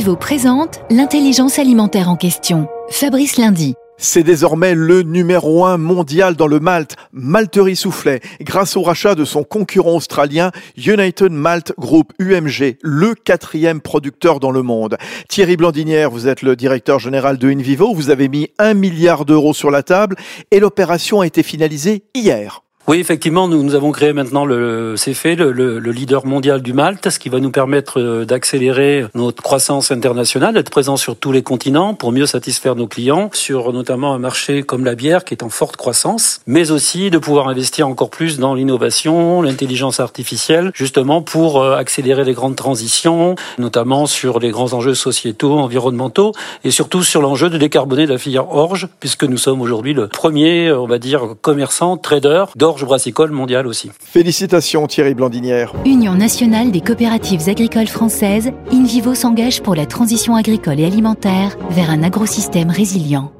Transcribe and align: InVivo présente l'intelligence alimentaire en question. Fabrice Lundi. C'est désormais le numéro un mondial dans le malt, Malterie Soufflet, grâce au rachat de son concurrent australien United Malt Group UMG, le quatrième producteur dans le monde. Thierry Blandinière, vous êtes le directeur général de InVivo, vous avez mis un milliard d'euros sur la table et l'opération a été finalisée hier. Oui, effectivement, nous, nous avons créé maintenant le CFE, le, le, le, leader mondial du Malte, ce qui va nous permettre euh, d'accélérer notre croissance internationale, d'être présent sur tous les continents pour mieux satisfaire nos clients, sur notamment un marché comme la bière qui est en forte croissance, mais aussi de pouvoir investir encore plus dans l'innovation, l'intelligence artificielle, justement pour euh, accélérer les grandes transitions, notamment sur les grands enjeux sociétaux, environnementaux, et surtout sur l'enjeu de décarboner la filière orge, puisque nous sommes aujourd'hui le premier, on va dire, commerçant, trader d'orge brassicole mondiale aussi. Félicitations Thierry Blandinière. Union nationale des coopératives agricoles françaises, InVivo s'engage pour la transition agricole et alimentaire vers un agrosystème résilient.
InVivo 0.00 0.16
présente 0.16 0.80
l'intelligence 0.88 1.58
alimentaire 1.58 2.08
en 2.08 2.16
question. 2.16 2.68
Fabrice 2.88 3.36
Lundi. 3.36 3.74
C'est 3.98 4.22
désormais 4.22 4.74
le 4.74 5.02
numéro 5.02 5.66
un 5.66 5.76
mondial 5.76 6.36
dans 6.36 6.46
le 6.46 6.58
malt, 6.58 6.96
Malterie 7.12 7.76
Soufflet, 7.76 8.20
grâce 8.40 8.78
au 8.78 8.82
rachat 8.82 9.14
de 9.14 9.26
son 9.26 9.44
concurrent 9.44 9.96
australien 9.96 10.52
United 10.78 11.30
Malt 11.30 11.74
Group 11.76 12.14
UMG, 12.18 12.78
le 12.80 13.14
quatrième 13.14 13.82
producteur 13.82 14.40
dans 14.40 14.52
le 14.52 14.62
monde. 14.62 14.96
Thierry 15.28 15.58
Blandinière, 15.58 16.10
vous 16.10 16.28
êtes 16.28 16.40
le 16.40 16.56
directeur 16.56 16.98
général 16.98 17.36
de 17.36 17.50
InVivo, 17.50 17.92
vous 17.92 18.08
avez 18.08 18.28
mis 18.28 18.48
un 18.58 18.72
milliard 18.72 19.26
d'euros 19.26 19.52
sur 19.52 19.70
la 19.70 19.82
table 19.82 20.16
et 20.50 20.60
l'opération 20.60 21.20
a 21.20 21.26
été 21.26 21.42
finalisée 21.42 22.04
hier. 22.14 22.62
Oui, 22.90 22.98
effectivement, 22.98 23.46
nous, 23.46 23.62
nous 23.62 23.76
avons 23.76 23.92
créé 23.92 24.12
maintenant 24.12 24.44
le 24.44 24.96
CFE, 24.96 25.36
le, 25.36 25.52
le, 25.52 25.78
le, 25.78 25.92
leader 25.92 26.26
mondial 26.26 26.60
du 26.60 26.72
Malte, 26.72 27.08
ce 27.08 27.20
qui 27.20 27.28
va 27.28 27.38
nous 27.38 27.52
permettre 27.52 28.00
euh, 28.00 28.24
d'accélérer 28.24 29.04
notre 29.14 29.44
croissance 29.44 29.92
internationale, 29.92 30.54
d'être 30.54 30.70
présent 30.70 30.96
sur 30.96 31.14
tous 31.14 31.30
les 31.30 31.44
continents 31.44 31.94
pour 31.94 32.10
mieux 32.10 32.26
satisfaire 32.26 32.74
nos 32.74 32.88
clients, 32.88 33.30
sur 33.32 33.72
notamment 33.72 34.12
un 34.12 34.18
marché 34.18 34.64
comme 34.64 34.84
la 34.84 34.96
bière 34.96 35.24
qui 35.24 35.34
est 35.34 35.44
en 35.44 35.50
forte 35.50 35.76
croissance, 35.76 36.40
mais 36.48 36.72
aussi 36.72 37.10
de 37.10 37.18
pouvoir 37.18 37.46
investir 37.46 37.86
encore 37.86 38.10
plus 38.10 38.40
dans 38.40 38.54
l'innovation, 38.54 39.40
l'intelligence 39.40 40.00
artificielle, 40.00 40.72
justement 40.74 41.22
pour 41.22 41.62
euh, 41.62 41.76
accélérer 41.76 42.24
les 42.24 42.34
grandes 42.34 42.56
transitions, 42.56 43.36
notamment 43.58 44.06
sur 44.06 44.40
les 44.40 44.50
grands 44.50 44.72
enjeux 44.72 44.96
sociétaux, 44.96 45.56
environnementaux, 45.60 46.32
et 46.64 46.72
surtout 46.72 47.04
sur 47.04 47.22
l'enjeu 47.22 47.50
de 47.50 47.56
décarboner 47.56 48.06
la 48.06 48.18
filière 48.18 48.50
orge, 48.50 48.88
puisque 48.98 49.22
nous 49.22 49.38
sommes 49.38 49.60
aujourd'hui 49.60 49.94
le 49.94 50.08
premier, 50.08 50.72
on 50.72 50.88
va 50.88 50.98
dire, 50.98 51.36
commerçant, 51.40 51.96
trader 51.96 52.46
d'orge 52.56 52.79
brassicole 52.84 53.30
mondiale 53.30 53.66
aussi. 53.66 53.90
Félicitations 54.00 54.86
Thierry 54.86 55.14
Blandinière. 55.14 55.72
Union 55.84 56.14
nationale 56.14 56.70
des 56.70 56.80
coopératives 56.80 57.48
agricoles 57.48 57.88
françaises, 57.88 58.50
InVivo 58.72 59.14
s'engage 59.14 59.62
pour 59.62 59.74
la 59.74 59.86
transition 59.86 60.36
agricole 60.36 60.80
et 60.80 60.84
alimentaire 60.84 61.56
vers 61.70 61.90
un 61.90 62.02
agrosystème 62.02 62.70
résilient. 62.70 63.32